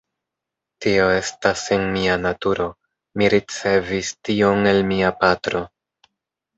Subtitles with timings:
[0.85, 2.69] Tio estas en mia naturo,
[3.23, 5.67] mi ricevis tion el mia patro.